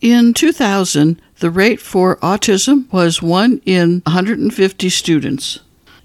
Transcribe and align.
In 0.00 0.32
2000, 0.32 1.20
the 1.40 1.50
rate 1.50 1.80
for 1.80 2.16
autism 2.16 2.90
was 2.92 3.20
1 3.20 3.62
in 3.66 4.02
150 4.06 4.88
students. 4.90 5.58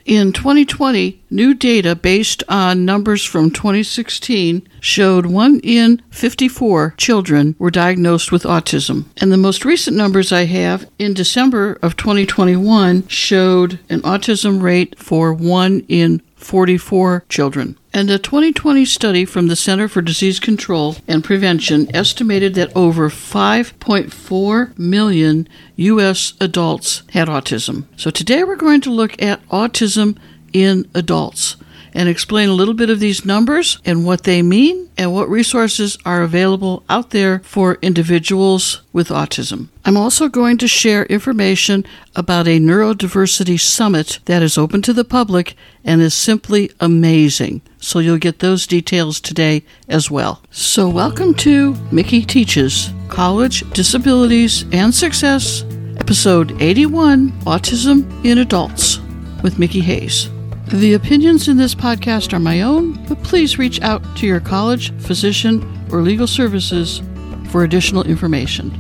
In 0.06 0.34
2020, 0.34 1.22
new 1.30 1.54
data 1.54 1.96
based 1.96 2.44
on 2.50 2.84
numbers 2.84 3.24
from 3.24 3.52
2016 3.52 4.68
showed 4.82 5.28
1 5.28 5.62
in 5.64 6.02
54 6.10 6.96
children 6.98 7.56
were 7.58 7.72
diagnosed 7.72 8.32
with 8.32 8.44
autism. 8.44 9.06
And 9.18 9.32
the 9.32 9.38
most 9.38 9.64
recent 9.64 9.96
numbers 9.96 10.34
I 10.34 10.46
have 10.46 10.90
in 11.00 11.14
December 11.14 11.78
of 11.82 11.96
2021 11.96 13.08
showed 13.08 13.80
an 13.90 14.02
autism 14.02 14.62
rate 14.62 14.98
for 15.00 15.34
1 15.34 15.86
in 15.88 16.22
44 16.44 17.26
children. 17.30 17.78
And 17.94 18.10
a 18.10 18.18
2020 18.18 18.86
study 18.86 19.26
from 19.26 19.48
the 19.48 19.56
Center 19.56 19.88
for 19.88 20.02
Disease 20.02 20.40
Control 20.40 20.96
and 21.08 21.24
Prevention 21.24 21.94
estimated 21.96 22.56
that 22.56 22.76
over 22.76 23.10
5.4 23.10 24.78
million 24.78 25.48
U.S. 25.76 26.34
adults 26.40 27.04
had 27.12 27.28
autism. 27.28 27.86
So 27.96 28.10
today 28.10 28.44
we're 28.44 28.56
going 28.56 28.82
to 28.82 28.92
look 28.92 29.22
at 29.22 29.46
autism 29.48 30.18
in 30.52 30.90
adults 30.94 31.56
and 31.94 32.10
explain 32.10 32.50
a 32.50 32.54
little 32.54 32.74
bit 32.74 32.90
of 32.90 33.00
these 33.00 33.26
numbers 33.26 33.80
and 33.86 34.06
what 34.06 34.24
they 34.24 34.42
mean 34.42 34.90
and 34.98 35.14
what 35.14 35.30
resources 35.30 35.98
are 36.06 36.24
available 36.24 36.84
out 36.90 37.12
there 37.12 37.40
for 37.40 37.78
individuals 37.82 38.82
with 38.92 39.10
autism. 39.10 39.70
I'm 39.86 39.98
also 39.98 40.28
going 40.28 40.58
to 40.60 40.68
share 40.68 41.06
information 41.06 41.86
about 42.16 42.48
a 42.48 42.60
neurodiversity 42.60 43.60
summit 43.60 44.20
that 44.26 44.42
is 44.42 44.58
open 44.58 44.82
to 44.84 44.94
the 44.94 45.04
public 45.04 45.56
and 45.84 46.02
is 46.02 46.14
simply 46.14 46.72
amazing. 46.80 47.62
So 47.80 48.00
you'll 48.00 48.18
get 48.18 48.40
those 48.40 48.66
details 48.66 49.20
today 49.20 49.64
as 49.90 50.10
well. 50.10 50.42
So, 50.52 50.88
welcome 50.88 51.34
to 51.36 51.76
Mickey 51.92 52.24
Teaches 52.24 52.92
College, 53.10 53.70
Disabilities, 53.72 54.66
and 54.72 54.94
Success, 54.94 55.64
episode 55.98 56.62
81 56.62 57.32
Autism 57.42 58.26
in 58.26 58.38
Adults 58.38 59.00
with 59.44 59.60
Mickey 59.60 59.82
Hayes. 59.82 60.30
The 60.68 60.94
opinions 60.94 61.48
in 61.48 61.58
this 61.58 61.76
podcast 61.76 62.34
are 62.34 62.40
my 62.40 62.62
own, 62.62 62.94
but 63.06 63.22
please 63.22 63.60
reach 63.60 63.80
out 63.82 64.02
to 64.18 64.26
your 64.26 64.40
college, 64.40 64.92
physician, 65.00 65.62
or 65.92 66.02
legal 66.02 66.26
services 66.26 67.02
for 67.50 67.64
additional 67.64 68.04
information. 68.04 68.72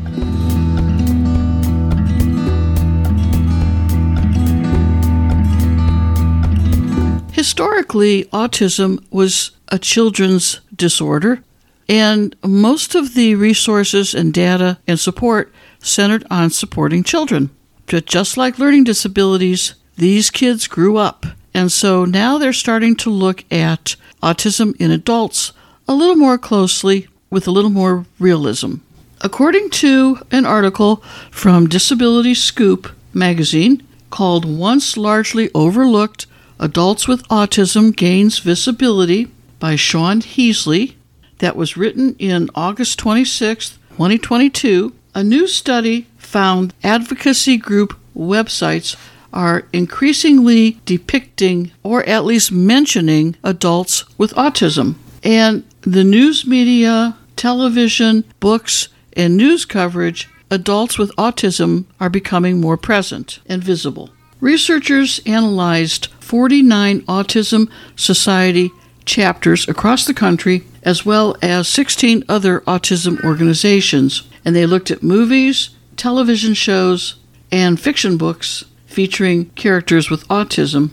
Historically, 7.31 8.23
autism 8.25 9.03
was 9.11 9.51
a 9.67 9.77
children's 9.77 10.61
disorder, 10.75 11.43
and 11.89 12.35
most 12.43 12.95
of 12.95 13.13
the 13.13 13.35
resources 13.35 14.15
and 14.15 14.33
data 14.33 14.79
and 14.87 14.99
support 14.99 15.53
centered 15.79 16.25
on 16.31 16.49
supporting 16.49 17.03
children. 17.03 17.49
But 17.85 18.05
just 18.05 18.37
like 18.37 18.57
learning 18.57 18.85
disabilities, 18.85 19.75
these 19.97 20.29
kids 20.29 20.67
grew 20.67 20.97
up 20.97 21.25
and 21.53 21.71
so 21.71 22.05
now 22.05 22.37
they're 22.37 22.53
starting 22.53 22.95
to 22.97 23.09
look 23.09 23.43
at 23.51 23.95
autism 24.21 24.75
in 24.79 24.91
adults 24.91 25.51
a 25.87 25.93
little 25.93 26.15
more 26.15 26.37
closely 26.37 27.07
with 27.29 27.47
a 27.47 27.51
little 27.51 27.69
more 27.69 28.05
realism. 28.19 28.75
According 29.21 29.69
to 29.71 30.19
an 30.31 30.45
article 30.45 30.97
from 31.31 31.69
Disability 31.69 32.33
Scoop 32.33 32.91
magazine 33.13 33.81
called 34.09 34.45
Once 34.45 34.97
Largely 34.97 35.49
Overlooked 35.53 36.25
Adults 36.59 37.07
with 37.07 37.27
Autism 37.29 37.95
Gains 37.95 38.39
Visibility 38.39 39.31
by 39.59 39.75
Shaun 39.75 40.21
Heasley, 40.21 40.95
that 41.39 41.55
was 41.55 41.75
written 41.75 42.15
in 42.19 42.49
August 42.55 42.99
26, 42.99 43.71
2022, 43.89 44.93
a 45.15 45.23
new 45.23 45.47
study 45.47 46.07
found 46.17 46.73
advocacy 46.83 47.57
group 47.57 47.97
websites 48.15 48.95
are 49.33 49.67
increasingly 49.73 50.79
depicting 50.85 51.71
or 51.83 52.03
at 52.03 52.23
least 52.23 52.51
mentioning 52.51 53.35
adults 53.43 54.05
with 54.17 54.33
autism. 54.35 54.95
And 55.23 55.63
the 55.81 56.03
news 56.03 56.45
media, 56.45 57.17
television, 57.35 58.23
books, 58.39 58.89
and 59.17 59.35
news 59.35 59.65
coverage, 59.65 60.29
adults 60.49 60.97
with 60.97 61.15
autism 61.15 61.85
are 61.99 62.09
becoming 62.09 62.61
more 62.61 62.77
present 62.77 63.39
and 63.47 63.63
visible. 63.63 64.09
Researchers 64.39 65.19
analyzed 65.25 66.07
49 66.19 67.01
Autism 67.01 67.69
Society 67.95 68.71
chapters 69.05 69.67
across 69.67 70.05
the 70.05 70.13
country, 70.13 70.63
as 70.83 71.05
well 71.05 71.35
as 71.41 71.67
16 71.67 72.23
other 72.29 72.61
autism 72.61 73.23
organizations, 73.23 74.23
and 74.45 74.55
they 74.55 74.65
looked 74.65 74.91
at 74.91 75.03
movies, 75.03 75.69
television 75.95 76.53
shows, 76.53 77.15
and 77.51 77.79
fiction 77.79 78.17
books 78.17 78.65
featuring 78.93 79.49
characters 79.51 80.09
with 80.09 80.27
autism. 80.27 80.91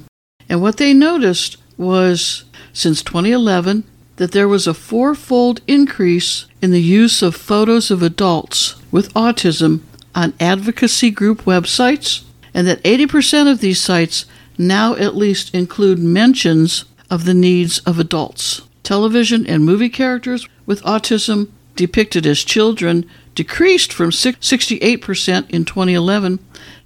And 0.49 0.63
what 0.63 0.79
they 0.79 0.95
noticed 0.95 1.57
was 1.77 2.45
since 2.73 3.03
2011 3.03 3.85
that 4.17 4.33
there 4.33 4.49
was 4.49 4.67
a 4.67 4.75
fourfold 4.75 5.61
increase 5.67 6.47
in 6.61 6.71
the 6.71 6.83
use 6.83 7.23
of 7.23 7.35
photos 7.35 7.91
of 7.91 8.03
adults 8.03 8.77
with 8.91 9.13
autism 9.15 9.81
on 10.15 10.35
advocacy 10.41 11.11
group 11.11 11.43
websites, 11.43 12.23
and 12.53 12.67
that 12.67 12.83
80% 12.83 13.51
of 13.51 13.61
these 13.61 13.81
sites 13.81 14.27
now 14.59 14.95
at 14.95 15.17
least 15.17 15.55
include 15.55 15.99
mentions 15.99 16.85
of 17.11 17.25
the 17.25 17.35
needs 17.35 17.79
of 17.81 17.99
adults. 17.99 18.63
Television 18.83 19.47
and 19.47 19.65
movie 19.65 19.89
characters 19.89 20.49
with 20.67 20.83
autism 20.83 21.49
depicted 21.77 22.27
as 22.27 22.45
children 22.45 23.09
decreased 23.35 23.93
from 23.93 24.11
68% 24.11 25.51
in 25.51 25.65
2011 25.65 26.39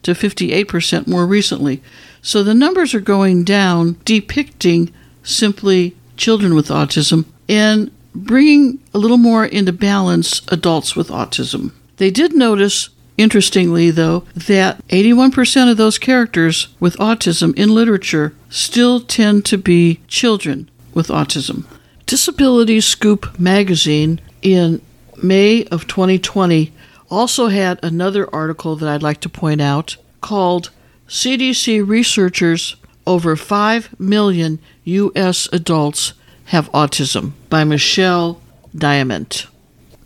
to 0.05 0.13
58% 0.13 1.07
more 1.07 1.27
recently. 1.27 1.83
So 2.23 2.43
the 2.43 2.55
numbers 2.55 2.95
are 2.95 3.01
going 3.01 3.45
down, 3.45 3.97
depicting 4.05 4.93
simply 5.23 5.97
children 6.17 6.55
with 6.55 6.69
autism 6.69 7.25
and 7.49 7.91
bringing 8.15 8.79
a 8.95 8.99
little 8.99 9.19
more 9.19 9.45
into 9.45 9.73
balance 9.73 10.41
adults 10.49 10.95
with 10.95 11.09
autism. 11.09 11.73
They 11.97 12.11
did 12.11 12.35
notice, 12.35 12.91
interestingly 13.19 13.91
though, 13.91 14.25
that 14.35 14.87
81% 14.89 15.71
of 15.71 15.77
those 15.77 15.99
characters 15.99 16.69
with 16.79 16.97
autism 16.97 17.57
in 17.59 17.75
literature 17.75 18.35
still 18.49 19.01
tend 19.01 19.45
to 19.47 19.59
be 19.59 20.01
children 20.07 20.71
with 20.93 21.09
autism. 21.09 21.65
Disability 22.07 22.81
Scoop 22.81 23.39
magazine 23.39 24.21
in 24.43 24.81
May 25.23 25.65
of 25.67 25.87
2020 25.87 26.73
also 27.15 27.49
had 27.49 27.79
another 27.83 28.33
article 28.35 28.77
that 28.77 28.89
I'd 28.89 29.03
like 29.03 29.21
to 29.21 29.29
point 29.29 29.61
out 29.61 29.97
called 30.21 30.71
CDC 31.09 31.87
Researchers 31.87 32.77
Over 33.07 33.37
5 33.37 34.01
Million 34.01 34.59
U.S. 34.85 35.49
Adults 35.53 36.15
Have 36.47 36.71
Autism 36.73 37.33
by 37.49 37.65
Michelle 37.65 38.41
Diament. 38.75 39.47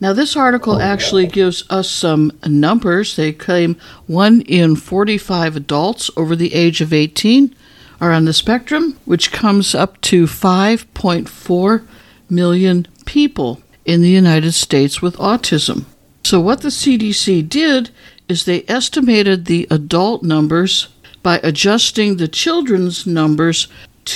Now, 0.00 0.12
this 0.12 0.36
article 0.36 0.80
actually 0.80 1.26
gives 1.26 1.64
us 1.70 1.90
some 1.90 2.30
numbers. 2.46 3.16
They 3.16 3.32
claim 3.32 3.76
1 4.06 4.42
in 4.42 4.76
45 4.76 5.56
adults 5.56 6.10
over 6.16 6.36
the 6.36 6.54
age 6.54 6.80
of 6.80 6.92
18 6.92 7.54
are 8.00 8.12
on 8.12 8.24
the 8.24 8.32
spectrum, 8.32 8.96
which 9.04 9.32
comes 9.32 9.74
up 9.74 10.00
to 10.02 10.26
5.4 10.26 11.86
million 12.30 12.86
people 13.06 13.60
in 13.84 14.02
the 14.02 14.10
United 14.10 14.52
States 14.52 15.02
with 15.02 15.16
autism. 15.16 15.84
So, 16.28 16.40
what 16.40 16.60
the 16.60 16.68
CDC 16.68 17.48
did 17.48 17.88
is 18.28 18.44
they 18.44 18.62
estimated 18.68 19.46
the 19.46 19.66
adult 19.70 20.22
numbers 20.22 20.88
by 21.22 21.40
adjusting 21.42 22.18
the 22.18 22.28
children's 22.28 23.06
numbers 23.06 23.66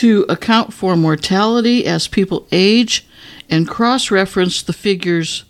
to 0.01 0.27
account 0.29 0.75
for 0.75 0.95
mortality 0.95 1.87
as 1.87 2.09
people 2.09 2.47
age 2.53 3.07
and 3.49 3.67
cross 3.67 4.11
reference 4.11 4.61
the 4.61 4.75
figures 4.75 5.47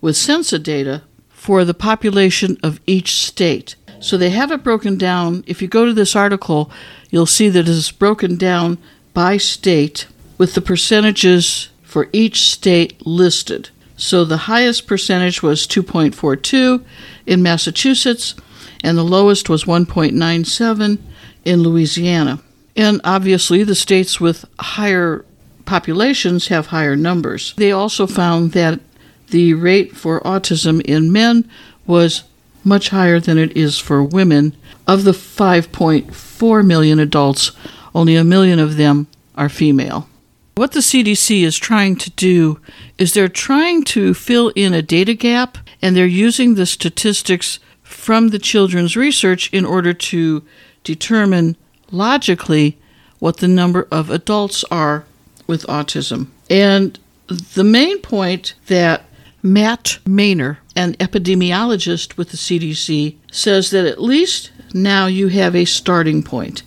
with 0.00 0.16
census 0.16 0.60
data 0.60 1.02
for 1.30 1.64
the 1.64 1.74
population 1.74 2.58
of 2.62 2.78
each 2.86 3.16
state. 3.16 3.74
So 3.98 4.16
they 4.16 4.30
have 4.30 4.52
it 4.52 4.62
broken 4.62 4.96
down. 4.96 5.42
If 5.48 5.60
you 5.60 5.66
go 5.66 5.84
to 5.84 5.92
this 5.92 6.14
article, 6.14 6.70
you'll 7.10 7.26
see 7.26 7.48
that 7.48 7.58
it 7.58 7.68
is 7.68 7.90
broken 7.90 8.36
down 8.36 8.78
by 9.14 9.36
state 9.38 10.06
with 10.38 10.54
the 10.54 10.60
percentages 10.60 11.70
for 11.82 12.08
each 12.12 12.42
state 12.42 13.04
listed. 13.04 13.70
So 13.96 14.24
the 14.24 14.36
highest 14.36 14.86
percentage 14.86 15.42
was 15.42 15.66
2.42 15.66 16.84
in 17.26 17.42
Massachusetts, 17.42 18.34
and 18.82 18.98
the 18.98 19.04
lowest 19.04 19.48
was 19.48 19.64
1.97 19.64 20.98
in 21.44 21.62
Louisiana. 21.62 22.40
And 22.76 23.00
obviously, 23.04 23.62
the 23.62 23.74
states 23.74 24.20
with 24.20 24.44
higher 24.58 25.24
populations 25.64 26.48
have 26.48 26.66
higher 26.66 26.96
numbers. 26.96 27.54
They 27.56 27.72
also 27.72 28.06
found 28.06 28.52
that 28.52 28.80
the 29.28 29.54
rate 29.54 29.96
for 29.96 30.20
autism 30.20 30.80
in 30.82 31.12
men 31.12 31.48
was 31.86 32.24
much 32.64 32.88
higher 32.88 33.20
than 33.20 33.38
it 33.38 33.56
is 33.56 33.78
for 33.78 34.02
women. 34.02 34.56
Of 34.86 35.04
the 35.04 35.12
5.4 35.12 36.66
million 36.66 36.98
adults, 36.98 37.52
only 37.94 38.16
a 38.16 38.24
million 38.24 38.58
of 38.58 38.76
them 38.76 39.06
are 39.36 39.48
female. 39.48 40.08
What 40.56 40.70
the 40.70 40.80
CDC 40.80 41.42
is 41.42 41.58
trying 41.58 41.96
to 41.96 42.10
do 42.10 42.60
is 42.96 43.12
they're 43.12 43.28
trying 43.28 43.82
to 43.84 44.14
fill 44.14 44.50
in 44.54 44.72
a 44.72 44.82
data 44.82 45.14
gap 45.14 45.58
and 45.82 45.96
they're 45.96 46.06
using 46.06 46.54
the 46.54 46.66
statistics 46.66 47.58
from 47.82 48.28
the 48.28 48.38
children's 48.38 48.96
research 48.96 49.52
in 49.52 49.64
order 49.64 49.92
to 49.92 50.44
determine 50.84 51.56
logically 51.90 52.78
what 53.18 53.38
the 53.38 53.48
number 53.48 53.88
of 53.90 54.10
adults 54.10 54.62
are 54.70 55.04
with 55.48 55.66
autism. 55.66 56.28
And 56.48 56.98
the 57.26 57.64
main 57.64 58.00
point 58.00 58.54
that 58.66 59.04
Matt 59.42 59.98
Maenner, 60.06 60.58
an 60.76 60.94
epidemiologist 60.94 62.16
with 62.16 62.30
the 62.30 62.36
CDC, 62.36 63.16
says 63.32 63.70
that 63.70 63.86
at 63.86 64.00
least 64.00 64.52
now 64.72 65.06
you 65.06 65.28
have 65.28 65.56
a 65.56 65.64
starting 65.64 66.22
point. 66.22 66.62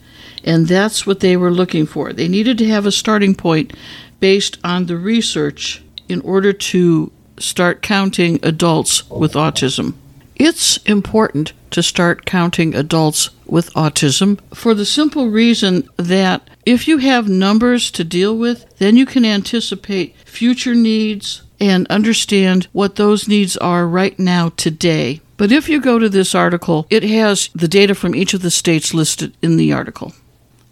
And 0.47 0.65
that's 0.65 1.05
what 1.05 1.19
they 1.19 1.35
were 1.35 1.51
looking 1.51 1.85
for. 1.85 2.13
They 2.13 2.29
needed 2.29 2.57
to 2.59 2.69
have 2.69 2.85
a 2.85 2.91
starting 2.91 3.35
point 3.35 3.73
based 4.21 4.57
on 4.63 4.85
the 4.85 4.95
research 4.95 5.83
in 6.07 6.21
order 6.21 6.53
to 6.53 7.11
start 7.37 7.81
counting 7.81 8.39
adults 8.43 9.07
with 9.09 9.33
autism. 9.33 9.95
It's 10.37 10.77
important 10.77 11.51
to 11.71 11.83
start 11.83 12.25
counting 12.25 12.73
adults 12.73 13.29
with 13.45 13.73
autism 13.73 14.39
for 14.53 14.73
the 14.73 14.85
simple 14.85 15.29
reason 15.29 15.89
that 15.97 16.49
if 16.65 16.87
you 16.87 16.99
have 16.99 17.27
numbers 17.27 17.91
to 17.91 18.05
deal 18.05 18.37
with, 18.37 18.65
then 18.77 18.95
you 18.95 19.05
can 19.05 19.25
anticipate 19.25 20.15
future 20.25 20.75
needs 20.75 21.41
and 21.59 21.87
understand 21.87 22.69
what 22.71 22.95
those 22.95 23.27
needs 23.27 23.57
are 23.57 23.85
right 23.85 24.17
now 24.17 24.49
today. 24.55 25.19
But 25.35 25.51
if 25.51 25.67
you 25.67 25.81
go 25.81 25.99
to 25.99 26.07
this 26.07 26.33
article, 26.33 26.87
it 26.89 27.03
has 27.03 27.49
the 27.53 27.67
data 27.67 27.93
from 27.93 28.15
each 28.15 28.33
of 28.33 28.41
the 28.41 28.51
states 28.51 28.93
listed 28.93 29.35
in 29.41 29.57
the 29.57 29.73
article. 29.73 30.13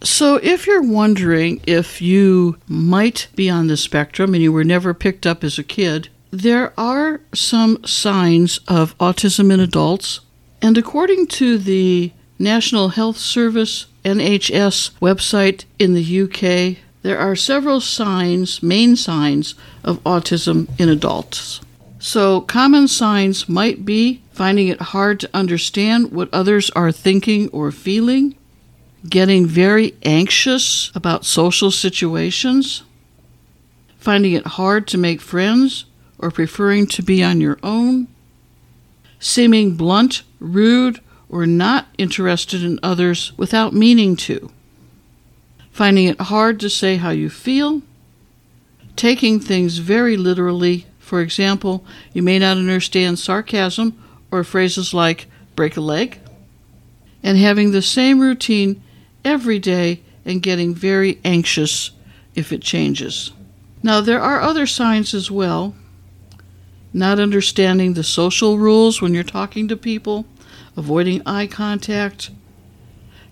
So, 0.05 0.35
if 0.35 0.67
you're 0.67 0.83
wondering 0.83 1.61
if 1.65 1.99
you 1.99 2.57
might 2.67 3.27
be 3.35 3.49
on 3.49 3.65
the 3.65 3.75
spectrum 3.75 4.35
and 4.35 4.43
you 4.43 4.51
were 4.51 4.63
never 4.63 4.93
picked 4.93 5.25
up 5.25 5.43
as 5.43 5.57
a 5.57 5.63
kid, 5.63 6.09
there 6.29 6.79
are 6.79 7.21
some 7.33 7.83
signs 7.85 8.59
of 8.67 8.95
autism 8.99 9.51
in 9.51 9.59
adults. 9.59 10.19
And 10.61 10.77
according 10.77 11.25
to 11.27 11.57
the 11.57 12.11
National 12.37 12.89
Health 12.89 13.17
Service 13.17 13.87
NHS 14.03 14.91
website 14.99 15.65
in 15.79 15.95
the 15.95 16.21
UK, 16.21 16.77
there 17.01 17.17
are 17.17 17.35
several 17.35 17.81
signs, 17.81 18.61
main 18.61 18.95
signs, 18.95 19.55
of 19.83 20.03
autism 20.03 20.67
in 20.79 20.87
adults. 20.87 21.61
So, 21.97 22.41
common 22.41 22.87
signs 22.87 23.49
might 23.49 23.85
be 23.85 24.21
finding 24.31 24.67
it 24.67 24.81
hard 24.81 25.19
to 25.21 25.29
understand 25.33 26.11
what 26.11 26.29
others 26.31 26.69
are 26.71 26.91
thinking 26.91 27.49
or 27.49 27.71
feeling, 27.71 28.35
getting 29.09 29.45
very 29.45 29.93
anxious 30.03 30.91
about 30.95 31.25
social 31.25 31.71
situations, 31.71 32.83
finding 33.97 34.33
it 34.33 34.45
hard 34.45 34.87
to 34.87 34.97
make 34.97 35.21
friends 35.21 35.85
or 36.17 36.31
preferring 36.31 36.87
to 36.87 37.03
be 37.03 37.23
on 37.23 37.41
your 37.41 37.59
own, 37.63 38.07
seeming 39.19 39.75
blunt, 39.75 40.23
rude, 40.39 40.99
or 41.29 41.45
not 41.45 41.87
interested 41.97 42.63
in 42.63 42.79
others 42.81 43.33
without 43.37 43.73
meaning 43.73 44.15
to, 44.15 44.51
finding 45.71 46.07
it 46.07 46.21
hard 46.21 46.59
to 46.59 46.69
say 46.69 46.97
how 46.97 47.09
you 47.09 47.29
feel, 47.29 47.81
taking 48.95 49.39
things 49.39 49.79
very 49.79 50.15
literally. 50.15 50.85
For 50.99 51.21
example, 51.21 51.85
you 52.13 52.23
may 52.23 52.39
not 52.39 52.57
understand 52.57 53.19
sarcasm 53.19 54.01
or 54.31 54.43
phrases 54.43 54.93
like 54.93 55.27
break 55.55 55.77
a 55.77 55.81
leg, 55.81 56.19
and 57.21 57.37
having 57.37 57.71
the 57.71 57.81
same 57.81 58.19
routine 58.19 58.81
every 59.25 59.59
day 59.59 60.01
and 60.23 60.41
getting 60.41 60.73
very 60.73 61.19
anxious 61.25 61.91
if 62.35 62.53
it 62.53 62.61
changes. 62.61 63.31
Now, 63.83 64.01
there 64.01 64.21
are 64.21 64.39
other 64.39 64.65
signs 64.65 65.13
as 65.13 65.29
well. 65.29 65.75
Not 66.93 67.19
understanding 67.19 67.93
the 67.93 68.03
social 68.03 68.57
rules 68.57 69.01
when 69.01 69.13
you're 69.13 69.23
talking 69.23 69.67
to 69.67 69.75
people, 69.75 70.25
avoiding 70.77 71.21
eye 71.25 71.47
contact, 71.47 72.31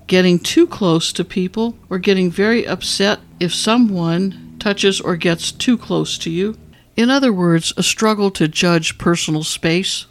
getting 0.07 0.37
too 0.37 0.67
close 0.67 1.13
to 1.13 1.23
people, 1.23 1.77
or 1.89 1.97
getting 1.97 2.29
very 2.29 2.67
upset 2.67 3.19
if 3.39 3.53
someone 3.53 4.57
touches 4.59 4.99
or 4.99 5.15
gets 5.15 5.51
too 5.51 5.77
close 5.77 6.17
to 6.17 6.29
you. 6.29 6.57
In 6.95 7.09
other 7.09 7.33
words, 7.33 7.73
a 7.75 7.83
struggle 7.83 8.29
to 8.31 8.47
judge 8.47 8.97
personal 8.97 9.43
space. 9.43 10.05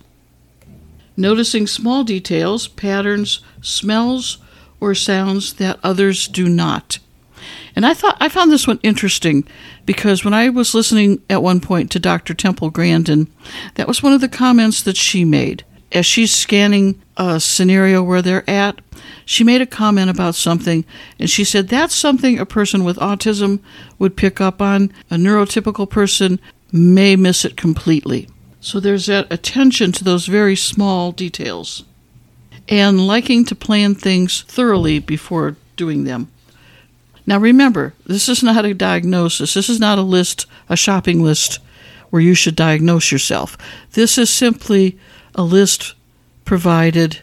Noticing 1.17 1.67
small 1.67 2.05
details, 2.05 2.69
patterns, 2.69 3.41
smells, 3.61 4.39
or 4.83 4.97
sounds 4.97 5.55
that 5.55 5.79
others 5.85 6.27
do 6.27 6.49
not. 6.49 6.99
And 7.77 7.87
I 7.87 7.95
thought 7.95 8.17
I 8.21 8.29
found 8.29 8.51
this 8.51 8.67
one 8.67 8.81
interesting 8.83 9.45
because 9.87 10.25
when 10.25 10.35
I 10.35 10.49
was 10.49 10.75
listening 10.75 11.23
at 11.31 11.43
one 11.43 11.61
point 11.61 11.91
to 11.93 12.01
Dr. 12.01 12.35
Temple 12.35 12.71
Grandin, 12.71 13.29
that 13.77 13.87
was 13.87 14.03
one 14.03 14.13
of 14.13 14.21
the 14.21 14.29
comments 14.29 14.83
that 14.83 14.97
she 14.97 15.25
made. 15.25 15.65
As 15.93 16.05
she's 16.05 16.35
scanning 16.35 17.01
a 17.17 17.39
scenario 17.39 18.03
where 18.03 18.23
they're 18.23 18.49
at, 18.51 18.81
she 19.25 19.45
made 19.45 19.61
a 19.61 19.67
comment 19.67 20.11
about 20.11 20.35
something, 20.35 20.85
and 21.19 21.31
she 21.31 21.45
said 21.45 21.69
that's 21.69 21.95
something 21.95 22.39
a 22.39 22.47
person 22.47 22.83
with 22.83 22.97
autism 22.97 23.61
would 24.01 24.17
pick 24.17 24.41
up 24.41 24.61
on. 24.61 24.93
A 25.11 25.17
neurotypical 25.17 25.89
person 25.89 26.41
may 26.73 27.15
miss 27.15 27.45
it 27.45 27.57
completely. 27.57 28.29
So 28.61 28.81
there's 28.81 29.07
that 29.07 29.33
attention 29.33 29.93
to 29.93 30.05
those 30.05 30.27
very 30.27 30.57
small 30.57 31.13
details 31.13 31.85
and 32.73 33.07
liking 33.07 33.45
to 33.45 33.55
plan 33.55 33.95
things 33.95 34.41
thoroughly 34.49 34.99
before 34.99 35.57
doing 35.77 36.05
them. 36.05 36.33
Now 37.27 37.37
remember, 37.37 37.93
this 38.07 38.31
is 38.31 38.43
not 38.43 38.65
a 38.65 38.73
diagnosis. 38.73 39.53
This 39.53 39.69
is 39.69 39.79
not 39.79 39.99
a 39.99 40.03
list, 40.03 40.47
a 40.71 40.77
shopping 40.77 41.23
list 41.23 41.59
where 42.09 42.23
you 42.23 42.35
should 42.35 42.57
diagnose 42.57 43.13
yourself. 43.13 43.59
This 43.93 44.17
is 44.17 44.31
simply 44.31 44.99
a 45.35 45.43
list 45.43 45.95
provided 46.47 47.21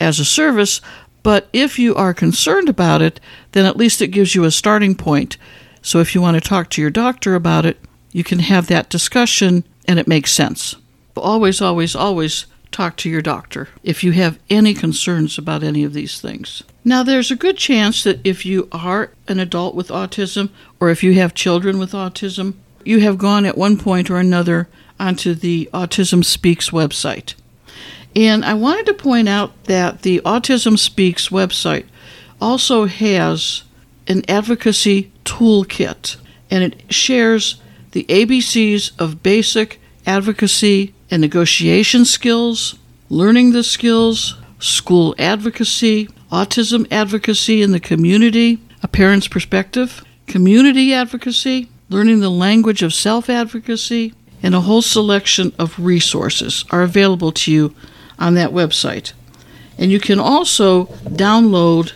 as 0.00 0.18
a 0.18 0.24
service, 0.24 0.80
but 1.22 1.48
if 1.52 1.78
you 1.78 1.94
are 1.94 2.12
concerned 2.12 2.68
about 2.68 3.00
it, 3.00 3.20
then 3.52 3.64
at 3.64 3.76
least 3.76 4.02
it 4.02 4.08
gives 4.08 4.34
you 4.34 4.42
a 4.42 4.50
starting 4.50 4.96
point. 4.96 5.36
So 5.82 6.00
if 6.00 6.16
you 6.16 6.20
want 6.20 6.34
to 6.34 6.40
talk 6.40 6.68
to 6.70 6.82
your 6.82 6.90
doctor 6.90 7.36
about 7.36 7.64
it, 7.64 7.78
you 8.10 8.24
can 8.24 8.40
have 8.40 8.66
that 8.66 8.90
discussion 8.90 9.62
and 9.86 10.00
it 10.00 10.08
makes 10.08 10.32
sense. 10.32 10.74
Always, 11.16 11.60
always, 11.60 11.94
always 11.94 12.46
talk 12.70 12.96
to 12.96 13.10
your 13.10 13.22
doctor 13.22 13.68
if 13.82 14.04
you 14.04 14.12
have 14.12 14.38
any 14.50 14.74
concerns 14.74 15.38
about 15.38 15.62
any 15.62 15.84
of 15.84 15.92
these 15.92 16.20
things. 16.20 16.62
Now, 16.84 17.02
there's 17.02 17.30
a 17.30 17.36
good 17.36 17.56
chance 17.56 18.02
that 18.04 18.20
if 18.24 18.46
you 18.46 18.68
are 18.72 19.10
an 19.26 19.40
adult 19.40 19.74
with 19.74 19.88
autism 19.88 20.50
or 20.80 20.90
if 20.90 21.02
you 21.02 21.14
have 21.14 21.34
children 21.34 21.78
with 21.78 21.92
autism, 21.92 22.54
you 22.84 23.00
have 23.00 23.18
gone 23.18 23.44
at 23.44 23.58
one 23.58 23.76
point 23.76 24.10
or 24.10 24.16
another 24.16 24.68
onto 24.98 25.34
the 25.34 25.68
Autism 25.72 26.24
Speaks 26.24 26.70
website. 26.70 27.34
And 28.16 28.44
I 28.44 28.54
wanted 28.54 28.86
to 28.86 28.94
point 28.94 29.28
out 29.28 29.64
that 29.64 30.02
the 30.02 30.20
Autism 30.24 30.78
Speaks 30.78 31.28
website 31.28 31.86
also 32.40 32.86
has 32.86 33.64
an 34.06 34.22
advocacy 34.28 35.12
toolkit, 35.24 36.16
and 36.50 36.64
it 36.64 36.92
shares 36.92 37.60
the 37.92 38.04
ABCs 38.04 38.98
of 38.98 39.22
basic 39.22 39.80
advocacy 40.06 40.94
and 41.10 41.20
negotiation 41.20 42.04
skills, 42.04 42.74
learning 43.08 43.52
the 43.52 43.62
skills, 43.62 44.36
school 44.58 45.14
advocacy, 45.18 46.08
autism 46.30 46.86
advocacy 46.90 47.62
in 47.62 47.72
the 47.72 47.80
community, 47.80 48.58
a 48.82 48.88
parent's 48.88 49.28
perspective, 49.28 50.04
community 50.26 50.92
advocacy, 50.92 51.68
learning 51.88 52.20
the 52.20 52.30
language 52.30 52.82
of 52.82 52.92
self 52.92 53.30
advocacy, 53.30 54.12
and 54.42 54.54
a 54.54 54.60
whole 54.60 54.82
selection 54.82 55.52
of 55.58 55.78
resources 55.78 56.64
are 56.70 56.82
available 56.82 57.32
to 57.32 57.52
you 57.52 57.74
on 58.18 58.34
that 58.34 58.50
website. 58.50 59.12
And 59.78 59.90
you 59.90 60.00
can 60.00 60.18
also 60.18 60.86
download 61.04 61.92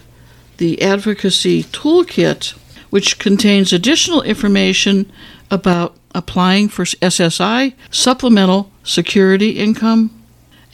the 0.56 0.80
Advocacy 0.82 1.64
Toolkit, 1.64 2.52
which 2.90 3.18
contains 3.18 3.72
additional 3.72 4.22
information 4.22 5.10
about 5.50 5.96
applying 6.14 6.68
for 6.68 6.84
SSI, 6.84 7.74
supplemental 7.90 8.71
security 8.82 9.58
income, 9.58 10.10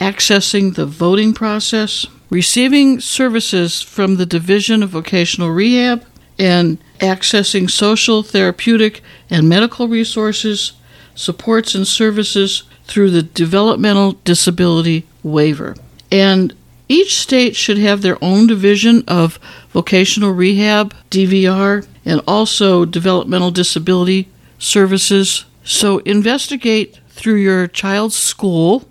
accessing 0.00 0.74
the 0.74 0.86
voting 0.86 1.32
process, 1.32 2.06
receiving 2.30 3.00
services 3.00 3.82
from 3.82 4.16
the 4.16 4.26
Division 4.26 4.82
of 4.82 4.90
Vocational 4.90 5.50
Rehab, 5.50 6.04
and 6.38 6.78
accessing 7.00 7.70
social, 7.70 8.22
therapeutic, 8.22 9.02
and 9.28 9.48
medical 9.48 9.88
resources, 9.88 10.72
supports, 11.14 11.74
and 11.74 11.86
services 11.86 12.62
through 12.84 13.10
the 13.10 13.22
Developmental 13.22 14.12
Disability 14.24 15.06
Waiver. 15.22 15.74
And 16.10 16.54
each 16.88 17.18
state 17.18 17.54
should 17.54 17.78
have 17.78 18.00
their 18.00 18.22
own 18.22 18.46
division 18.46 19.04
of 19.06 19.38
vocational 19.70 20.32
rehab, 20.32 20.94
DVR, 21.10 21.86
and 22.04 22.22
also 22.26 22.84
developmental 22.84 23.50
disability 23.50 24.28
services. 24.58 25.44
So 25.64 25.98
investigate 25.98 26.98
through 27.18 27.34
your 27.34 27.66
child's 27.66 28.16
school, 28.16 28.88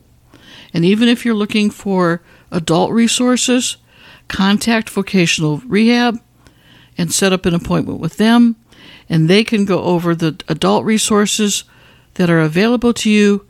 and 0.74 0.84
even 0.86 1.08
if 1.08 1.26
you're 1.26 1.34
looking 1.34 1.72
for 1.72 2.22
adult 2.52 2.92
resources, 2.92 3.78
contact 4.28 4.90
vocational 4.90 5.60
rehab 5.66 6.20
and 6.98 7.12
set 7.12 7.32
up 7.34 7.46
an 7.46 7.56
appointment 7.56 8.00
with 8.00 8.18
them. 8.18 8.56
and 9.10 9.30
they 9.30 9.44
can 9.44 9.66
go 9.66 9.84
over 9.84 10.14
the 10.14 10.36
adult 10.48 10.86
resources 10.86 11.64
that 12.16 12.30
are 12.30 12.42
available 12.42 12.94
to 12.94 13.10
you 13.10 13.46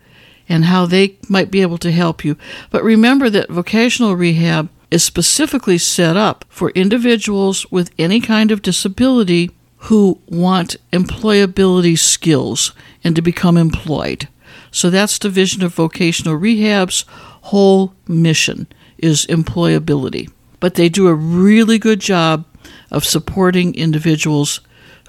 and 0.47 0.65
how 0.65 0.85
they 0.85 1.17
might 1.27 1.51
be 1.51 1.61
able 1.61 1.77
to 1.79 1.91
help 1.91 2.23
you. 2.23 2.37
But 2.69 2.83
remember 2.83 3.29
that 3.29 3.49
vocational 3.49 4.15
rehab 4.15 4.69
is 4.89 5.03
specifically 5.03 5.77
set 5.77 6.15
up 6.15 6.45
for 6.47 6.69
individuals 6.71 7.69
with 7.71 7.91
any 7.97 8.21
kind 8.21 8.51
of 8.51 8.61
disability 8.61 9.51
who 9.89 10.19
want 10.27 10.75
employability 10.93 11.97
skills 11.97 12.71
and 13.03 13.15
to 13.15 13.21
become 13.21 13.57
employed. 13.57 14.27
So 14.71 14.89
that's 14.89 15.17
the 15.17 15.27
Division 15.29 15.63
of 15.63 15.73
Vocational 15.73 16.35
Rehab's 16.35 17.05
whole 17.41 17.93
mission 18.07 18.67
is 18.97 19.25
employability. 19.27 20.29
But 20.59 20.75
they 20.75 20.89
do 20.89 21.07
a 21.07 21.13
really 21.13 21.77
good 21.77 21.99
job 21.99 22.45
of 22.91 23.05
supporting 23.05 23.75
individuals 23.75 24.59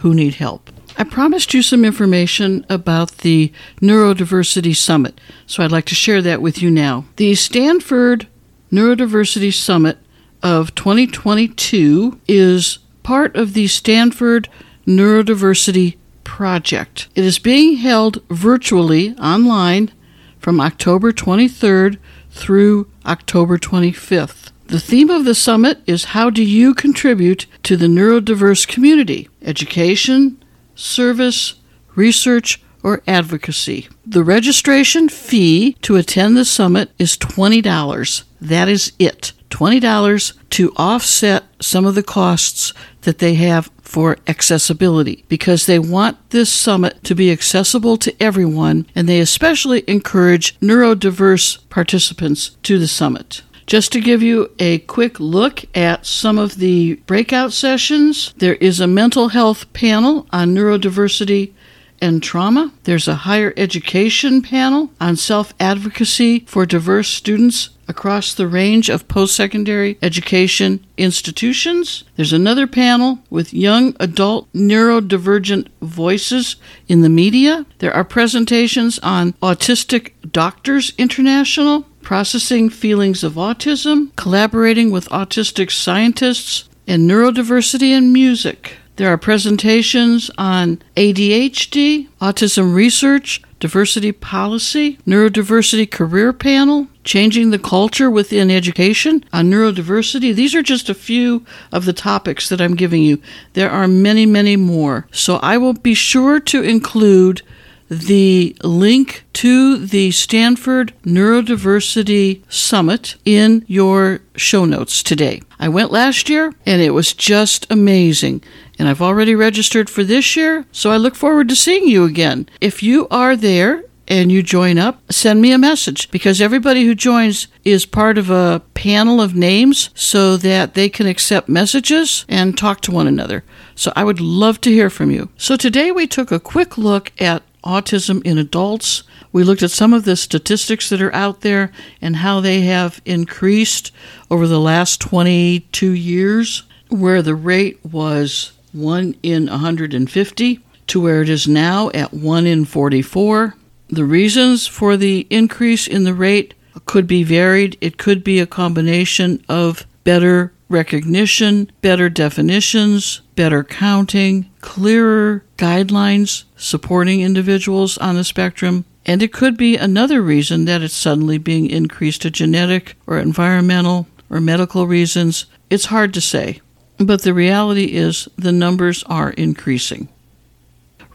who 0.00 0.14
need 0.14 0.35
help. 0.35 0.71
I 0.97 1.04
promised 1.04 1.54
you 1.54 1.62
some 1.62 1.85
information 1.85 2.66
about 2.68 3.18
the 3.18 3.52
Neurodiversity 3.80 4.75
Summit, 4.75 5.21
so 5.47 5.62
I'd 5.62 5.73
like 5.73 5.87
to 5.87 5.95
share 5.95 6.21
that 6.23 6.42
with 6.42 6.61
you 6.61 6.71
now. 6.71 7.04
The 7.16 7.35
Stanford 7.37 8.26
Neurodiversity 8.73 9.54
Summit 9.54 9.99
of 10.42 10.75
2022 10.75 12.21
is 12.26 12.78
part 13.04 13.37
of 13.37 13.54
the 13.54 13.68
Stanford 13.68 14.49
Neurodiversity 14.87 15.98
Project. 16.38 17.09
It 17.16 17.25
is 17.25 17.40
being 17.40 17.78
held 17.78 18.23
virtually 18.30 19.12
online 19.18 19.90
from 20.38 20.61
October 20.61 21.11
23rd 21.11 21.99
through 22.30 22.88
October 23.04 23.59
25th. 23.59 24.52
The 24.68 24.78
theme 24.78 25.11
of 25.11 25.25
the 25.25 25.35
summit 25.35 25.80
is 25.85 26.14
How 26.14 26.30
do 26.30 26.45
you 26.45 26.75
contribute 26.75 27.47
to 27.64 27.76
the 27.76 27.88
neurodiverse 27.88 28.68
community? 28.68 29.28
Education, 29.42 30.40
service, 30.76 31.57
research, 31.97 32.62
or 32.85 33.02
advocacy. 33.09 33.88
The 34.07 34.23
registration 34.23 35.09
fee 35.09 35.73
to 35.83 35.97
attend 35.97 36.37
the 36.37 36.45
summit 36.45 36.92
is 37.00 37.16
$20. 37.16 38.23
That 38.40 38.68
is 38.68 38.92
it. 39.00 39.33
$20 39.50 40.35
to 40.50 40.73
offset 40.76 41.45
some 41.61 41.87
of 41.87 41.95
the 41.95 42.02
costs 42.02 42.73
that 43.02 43.19
they 43.19 43.35
have 43.35 43.71
for 43.81 44.19
accessibility 44.26 45.25
because 45.28 45.64
they 45.64 45.78
want 45.78 46.31
this 46.31 46.52
summit 46.52 47.02
to 47.05 47.14
be 47.14 47.33
accessible 47.33 47.97
to 47.97 48.14
everyone 48.23 48.87
and 48.95 49.09
they 49.09 49.19
especially 49.19 49.83
encourage 49.87 50.59
neurodiverse 50.61 51.67
participants 51.71 52.50
to 52.62 52.78
the 52.78 52.88
summit. 52.88 53.43
Just 53.67 53.93
to 53.93 54.00
give 54.00 54.23
you 54.23 54.50
a 54.59 54.78
quick 54.81 55.21
look 55.21 55.64
at 55.76 56.07
some 56.07 56.38
of 56.38 56.57
the 56.57 56.95
breakout 57.07 57.52
sessions, 57.52 58.33
there 58.38 58.55
is 58.57 58.81
a 58.81 58.87
mental 58.87 59.28
health 59.28 59.71
panel 59.73 60.26
on 60.33 60.55
neurodiversity 60.55 61.52
and 62.00 62.23
trauma. 62.23 62.73
There's 62.85 63.09
a 63.09 63.14
higher 63.14 63.52
education 63.57 64.40
panel 64.40 64.90
on 65.00 65.17
self 65.17 65.52
advocacy 65.61 66.40
for 66.40 66.64
diverse 66.64 67.09
students 67.09 67.71
across 67.88 68.35
the 68.35 68.47
range 68.47 68.88
of 68.88 69.09
post 69.09 69.35
secondary 69.35 69.99
education 70.02 70.85
institutions. 70.97 72.04
There's 72.16 72.33
another 72.33 72.66
panel 72.66 73.21
with 73.30 73.54
young 73.54 73.97
adult 73.99 74.52
neurodivergent 74.52 75.68
voices 75.80 76.57
in 76.87 77.00
the 77.00 77.09
media. 77.09 77.66
There 77.78 77.95
are 77.95 78.04
presentations 78.04 78.99
on 79.00 79.33
Autistic 79.42 80.12
Doctors 80.30 80.92
International, 80.99 81.87
processing 82.02 82.71
feelings 82.71 83.25
of 83.25 83.35
autism, 83.35 84.14
collaborating 84.16 84.90
with 84.90 85.09
autistic 85.09 85.71
scientists, 85.71 86.68
and 86.87 87.09
neurodiversity 87.09 87.90
in 87.90 88.12
music. 88.12 88.76
There 88.97 89.12
are 89.12 89.18
presentations 89.18 90.30
on 90.38 90.83
ADHD, 90.97 92.09
autism 92.21 92.75
research, 92.75 93.40
diversity 93.61 94.11
policy, 94.11 94.99
neurodiversity 95.07 95.88
career 95.88 96.33
panel, 96.33 96.88
changing 97.08 97.48
the 97.48 97.58
culture 97.58 98.10
within 98.10 98.50
education 98.50 99.24
on 99.32 99.50
neurodiversity. 99.50 100.34
These 100.34 100.54
are 100.54 100.62
just 100.62 100.90
a 100.90 100.94
few 100.94 101.42
of 101.72 101.86
the 101.86 101.94
topics 101.94 102.50
that 102.50 102.60
I'm 102.60 102.76
giving 102.76 103.02
you. 103.02 103.20
There 103.54 103.70
are 103.70 103.88
many, 103.88 104.26
many 104.26 104.56
more. 104.56 105.08
So 105.10 105.36
I 105.36 105.56
will 105.56 105.72
be 105.72 105.94
sure 105.94 106.38
to 106.38 106.62
include 106.62 107.40
the 107.88 108.54
link 108.62 109.24
to 109.32 109.78
the 109.78 110.10
Stanford 110.10 110.92
Neurodiversity 111.04 112.42
Summit 112.52 113.16
in 113.24 113.64
your 113.66 114.20
show 114.36 114.66
notes 114.66 115.02
today. 115.02 115.40
I 115.58 115.70
went 115.70 115.90
last 115.90 116.28
year 116.28 116.52
and 116.66 116.82
it 116.82 116.90
was 116.90 117.14
just 117.14 117.66
amazing. 117.70 118.42
And 118.78 118.86
I've 118.86 119.00
already 119.00 119.34
registered 119.34 119.88
for 119.88 120.04
this 120.04 120.36
year, 120.36 120.66
so 120.70 120.90
I 120.90 120.98
look 120.98 121.16
forward 121.16 121.48
to 121.48 121.56
seeing 121.56 121.88
you 121.88 122.04
again. 122.04 122.46
If 122.60 122.82
you 122.82 123.08
are 123.10 123.34
there 123.34 123.84
and 124.08 124.32
you 124.32 124.42
join 124.42 124.78
up, 124.78 125.00
send 125.12 125.40
me 125.40 125.52
a 125.52 125.58
message 125.58 126.10
because 126.10 126.40
everybody 126.40 126.84
who 126.84 126.94
joins 126.94 127.46
is 127.62 127.84
part 127.84 128.16
of 128.16 128.30
a 128.30 128.62
panel 128.72 129.20
of 129.20 129.36
names 129.36 129.90
so 129.94 130.36
that 130.38 130.74
they 130.74 130.88
can 130.88 131.06
accept 131.06 131.48
messages 131.48 132.24
and 132.28 132.56
talk 132.56 132.80
to 132.80 132.90
one 132.90 133.06
another. 133.06 133.44
So 133.74 133.92
I 133.94 134.04
would 134.04 134.20
love 134.20 134.60
to 134.62 134.72
hear 134.72 134.88
from 134.88 135.10
you. 135.10 135.28
So 135.36 135.56
today 135.56 135.92
we 135.92 136.06
took 136.06 136.32
a 136.32 136.40
quick 136.40 136.78
look 136.78 137.12
at 137.20 137.42
autism 137.62 138.24
in 138.24 138.38
adults. 138.38 139.02
We 139.30 139.44
looked 139.44 139.62
at 139.62 139.70
some 139.70 139.92
of 139.92 140.04
the 140.04 140.16
statistics 140.16 140.88
that 140.88 141.02
are 141.02 141.14
out 141.14 141.42
there 141.42 141.70
and 142.00 142.16
how 142.16 142.40
they 142.40 142.62
have 142.62 143.02
increased 143.04 143.92
over 144.30 144.46
the 144.46 144.60
last 144.60 145.02
22 145.02 145.90
years, 145.90 146.62
where 146.88 147.20
the 147.20 147.34
rate 147.34 147.78
was 147.84 148.52
1 148.72 149.16
in 149.22 149.48
150 149.48 150.60
to 150.86 151.00
where 151.00 151.20
it 151.20 151.28
is 151.28 151.46
now 151.46 151.90
at 151.92 152.14
1 152.14 152.46
in 152.46 152.64
44. 152.64 153.54
The 153.90 154.04
reasons 154.04 154.66
for 154.66 154.97
the 154.97 155.26
increase 155.30 155.87
in 155.87 156.04
the 156.04 156.14
rate 156.14 156.54
could 156.85 157.07
be 157.07 157.23
varied. 157.23 157.76
It 157.80 157.97
could 157.97 158.23
be 158.23 158.38
a 158.38 158.47
combination 158.47 159.42
of 159.49 159.87
better 160.04 160.52
recognition, 160.68 161.71
better 161.80 162.11
definitions, 162.11 163.23
better 163.35 163.64
counting, 163.64 164.50
clearer 164.61 165.45
guidelines 165.57 166.45
supporting 166.57 167.21
individuals 167.21 167.97
on 167.99 168.16
the 168.16 168.25
spectrum. 168.25 168.85
And 169.07 169.23
it 169.23 169.33
could 169.33 169.57
be 169.57 169.76
another 169.76 170.21
reason 170.21 170.66
that 170.66 170.83
it's 170.83 170.95
suddenly 170.95 171.38
being 171.38 171.71
increased 171.71 172.23
to 172.23 172.30
genetic 172.30 172.97
or 173.07 173.18
environmental 173.18 174.07
or 174.28 174.40
medical 174.40 174.87
reasons. 174.87 175.47
It's 175.71 175.87
hard 175.87 176.12
to 176.14 176.21
say. 176.21 176.61
But 176.99 177.23
the 177.23 177.33
reality 177.33 177.95
is 177.95 178.28
the 178.37 178.52
numbers 178.52 179.02
are 179.04 179.30
increasing. 179.30 180.09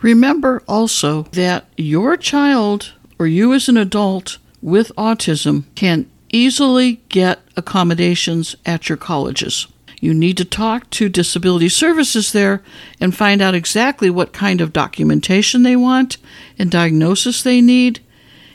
Remember 0.04 0.62
also 0.68 1.24
that 1.32 1.66
your 1.78 2.18
child 2.18 2.94
or 3.18 3.26
you 3.26 3.54
as 3.54 3.70
an 3.70 3.78
adult 3.78 4.38
with 4.62 4.92
autism 4.98 5.64
can 5.76 6.12
easily 6.30 7.02
get 7.08 7.40
accommodations 7.56 8.56
at 8.66 8.90
your 8.90 8.98
colleges. 8.98 9.66
You 10.02 10.14
need 10.14 10.36
to 10.38 10.46
talk 10.46 10.90
to 10.92 11.08
disability 11.08 11.70
services 11.70 12.34
there 12.34 12.62
and 13.00 13.16
find 13.16 13.42
out 13.42 13.56
exactly 13.56 14.10
what 14.10 14.34
kind 14.34 14.60
of 14.60 14.74
documentation 14.74 15.64
they 15.64 15.78
want 15.78 16.18
and 16.60 16.70
diagnosis 16.70 17.42
they 17.42 17.62
need 17.62 18.02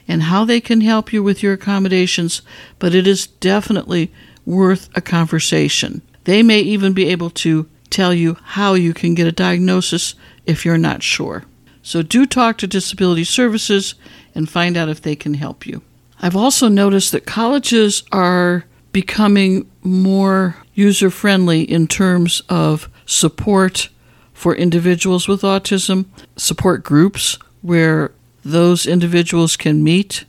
and 0.07 0.25
how 0.25 0.45
they 0.45 0.61
can 0.61 0.83
help 0.83 1.15
you 1.15 1.23
with 1.23 1.43
your 1.43 1.55
accommodations, 1.55 2.43
but 2.79 2.95
it 2.95 3.07
is 3.07 3.27
definitely 3.27 4.13
worth 4.45 4.91
a 4.95 5.01
conversation. 5.01 6.03
They 6.25 6.43
may 6.43 6.61
even 6.61 6.93
be 6.93 7.09
able 7.09 7.31
to 7.31 7.67
tell 7.91 8.15
you 8.15 8.37
how 8.43 8.75
you 8.75 8.95
can 8.95 9.15
get 9.15 9.27
a 9.27 9.33
diagnosis 9.33 10.15
if 10.47 10.65
you're 10.65 10.79
not 10.79 11.03
sure. 11.03 11.45
So 11.83 12.03
do 12.03 12.27
talk 12.27 12.59
to 12.59 12.67
disability 12.67 13.25
services 13.25 13.95
and 14.35 14.49
find 14.49 14.77
out 14.77 14.89
if 14.89 15.03
they 15.03 15.17
can 15.17 15.35
help 15.35 15.67
you. 15.67 15.83
I've 16.21 16.37
also 16.37 16.69
noticed 16.69 17.13
that 17.13 17.27
colleges 17.27 18.03
are 18.13 18.65
becoming 18.93 19.71
more 19.83 20.57
user 20.75 21.11
friendly 21.11 21.63
in 21.63 21.87
terms 21.87 22.43
of 22.49 22.89
support 23.07 23.89
for 24.33 24.55
individuals 24.55 25.29
with 25.29 25.43
autism, 25.43 26.07
support 26.37 26.85
groups 26.85 27.39
where 27.63 28.13
those 28.45 28.87
individuals 28.87 29.57
can 29.57 29.83
meet. 29.83 30.25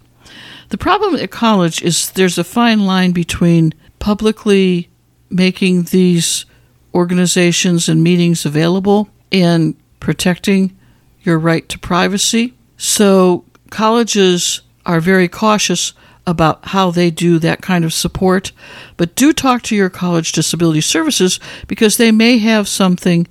The 0.69 0.77
problem 0.77 1.15
at 1.15 1.31
college 1.31 1.81
is 1.81 2.11
there's 2.11 2.37
a 2.37 2.43
fine 2.43 2.85
line 2.85 3.11
between 3.11 3.73
publicly 3.99 4.89
making 5.29 5.83
these 5.83 6.45
organizations 6.93 7.89
and 7.89 8.03
meetings 8.03 8.46
available 8.46 9.10
and 9.31 9.75
protecting 10.00 10.75
your 11.22 11.38
right 11.38 11.67
to 11.69 11.77
privacy. 11.79 12.53
So 12.77 13.46
colleges 13.69 14.62
are 14.86 15.00
very 15.00 15.27
cautious 15.27 15.93
about 16.25 16.67
how 16.67 16.91
they 16.91 17.10
do 17.10 17.39
that 17.39 17.62
kind 17.62 17.84
of 17.84 17.93
support. 17.93 18.51
But 18.98 19.15
do 19.15 19.34
talk 19.34 19.63
to 19.63 19.75
your 19.75 19.89
college 19.89 20.31
disability 20.31 20.81
services 20.81 21.39
because 21.67 21.98
they 21.98 22.12
may 22.12 22.38
have 22.38 22.67
something 22.67 23.27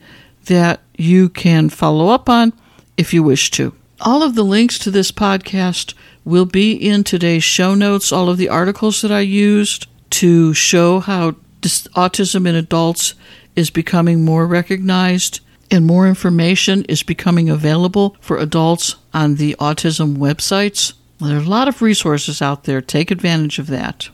that 0.46 0.80
you 0.96 1.28
can 1.28 1.68
follow 1.68 2.08
up 2.08 2.28
on 2.28 2.52
if 2.96 3.14
you 3.14 3.22
wish 3.22 3.50
to. 3.52 3.74
All 4.00 4.22
of 4.22 4.34
the 4.34 4.44
links 4.44 4.78
to 4.80 4.90
this 4.90 5.12
podcast 5.12 5.94
will 6.24 6.46
be 6.46 6.72
in 6.72 7.04
today's 7.04 7.44
show 7.44 7.74
notes, 7.74 8.12
all 8.12 8.28
of 8.28 8.36
the 8.36 8.48
articles 8.48 9.00
that 9.02 9.12
I 9.12 9.20
used 9.20 9.86
to 10.10 10.54
show 10.54 11.00
how 11.00 11.32
autism 11.62 12.46
in 12.46 12.54
adults 12.54 13.14
is 13.58 13.70
becoming 13.70 14.24
more 14.24 14.46
recognized 14.46 15.40
and 15.68 15.84
more 15.84 16.06
information 16.06 16.84
is 16.84 17.02
becoming 17.02 17.50
available 17.50 18.16
for 18.20 18.38
adults 18.38 18.94
on 19.12 19.34
the 19.34 19.56
autism 19.58 20.16
websites. 20.16 20.92
There 21.20 21.36
are 21.36 21.42
a 21.42 21.54
lot 21.56 21.66
of 21.66 21.82
resources 21.82 22.40
out 22.40 22.64
there. 22.64 22.80
Take 22.80 23.10
advantage 23.10 23.58
of 23.58 23.66
that. 23.66 24.10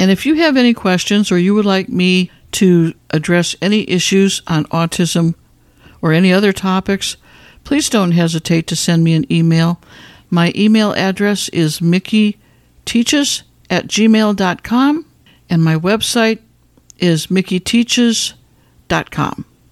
And 0.00 0.10
if 0.10 0.26
you 0.26 0.34
have 0.34 0.56
any 0.56 0.74
questions 0.74 1.30
or 1.30 1.38
you 1.38 1.54
would 1.54 1.64
like 1.64 1.88
me 1.88 2.32
to 2.52 2.92
address 3.10 3.54
any 3.62 3.88
issues 3.88 4.42
on 4.48 4.64
autism 4.64 5.36
or 6.02 6.12
any 6.12 6.32
other 6.32 6.52
topics, 6.52 7.16
please 7.62 7.88
don't 7.88 8.10
hesitate 8.10 8.66
to 8.66 8.74
send 8.74 9.04
me 9.04 9.14
an 9.14 9.32
email. 9.32 9.80
My 10.28 10.52
email 10.56 10.92
address 10.94 11.48
is 11.50 11.78
mickeyteaches 11.78 13.42
at 13.70 13.86
gmail.com 13.86 15.06
and 15.48 15.62
my 15.62 15.76
website 15.76 16.40
is 16.98 17.28
mickeyteaches.com. 17.28 18.38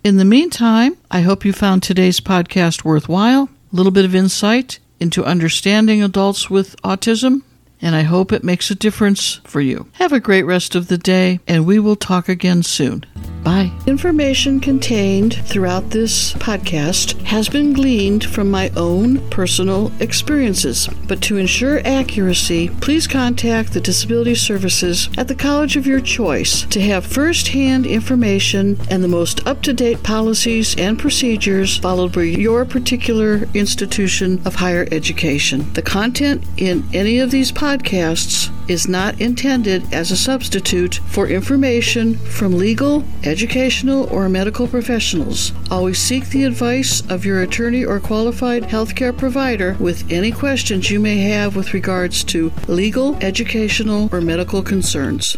In 0.05 0.19
the 0.19 0.25
meantime, 0.27 0.97
I 1.11 1.23
hope 1.23 1.47
you 1.47 1.53
found 1.55 1.83
today's 1.83 2.21
podcast 2.21 2.85
worthwhile, 2.85 3.49
a 3.73 3.77
little 3.77 3.91
bit 3.91 4.05
of 4.05 4.15
insight 4.15 4.79
into 5.01 5.25
understanding 5.25 6.03
adults 6.03 6.51
with 6.51 6.77
autism, 6.83 7.41
and 7.81 7.95
I 7.95 8.03
hope 8.03 8.33
it 8.33 8.45
makes 8.45 8.71
a 8.71 8.75
difference 8.75 9.41
for 9.45 9.61
you. 9.61 9.87
Have 9.93 10.13
a 10.13 10.21
great 10.21 10.45
rest 10.45 10.75
of 10.75 10.89
the 10.89 10.99
day, 10.99 11.41
and 11.47 11.67
we 11.67 11.79
will 11.79 11.97
talk 11.97 12.29
again 12.29 12.63
soon. 12.63 13.05
Bye. 13.47 13.71
Information 13.87 14.59
contained 14.59 15.35
throughout 15.47 15.91
this 15.91 16.33
podcast 16.35 17.23
has 17.23 17.49
been 17.49 17.73
gleaned 17.73 18.25
from 18.25 18.51
my 18.51 18.71
own 18.71 19.19
personal 19.31 19.93
experiences, 20.01 20.89
but 21.07 21.23
to 21.23 21.37
ensure 21.37 21.81
accuracy, 21.87 22.71
please 22.81 23.07
contact 23.07 23.73
the 23.73 23.81
Disability 23.81 24.35
Services 24.35 25.09
at 25.17 25.29
the 25.29 25.35
college 25.37 25.77
of 25.77 25.87
your 25.87 26.01
choice 26.01 26.65
to 26.65 26.81
have 26.81 27.07
first 27.07 27.47
hand 27.47 27.87
information 27.87 28.77
and 28.91 29.05
the 29.05 29.07
most 29.07 29.47
up 29.47 29.63
to 29.63 29.73
date 29.73 30.03
policies 30.03 30.75
and 30.77 30.99
procedures 30.99 31.79
followed 31.79 32.13
by 32.13 32.23
your 32.23 32.65
particular 32.65 33.49
institution 33.55 34.43
of 34.45 34.57
higher 34.57 34.89
education. 34.91 35.73
The 35.75 35.83
content 35.83 36.43
in 36.57 36.83
any 36.93 37.21
of 37.21 37.31
these 37.31 37.53
podcasts 37.77 38.51
is 38.69 38.89
not 38.89 39.21
intended 39.21 39.93
as 39.93 40.11
a 40.11 40.17
substitute 40.17 40.97
for 41.07 41.29
information 41.29 42.17
from 42.17 42.57
legal, 42.57 43.05
educational, 43.23 44.05
or 44.13 44.29
medical 44.29 44.67
professionals. 44.67 45.53
Always 45.71 45.99
seek 45.99 46.29
the 46.29 46.45
advice 46.45 47.09
of 47.11 47.25
your 47.25 47.43
attorney 47.43 47.85
or 47.85 48.01
qualified 48.01 48.65
healthcare 48.65 49.17
provider 49.17 49.77
with 49.79 50.11
any 50.11 50.33
questions 50.33 50.91
you 50.91 50.99
may 51.01 51.19
have 51.19 51.55
with 51.55 51.75
regards 51.75 52.25
to 52.25 52.53
legal, 52.67 53.17
educational, 53.17 54.09
or 54.13 54.21
medical 54.21 54.63
concerns. 54.63 55.37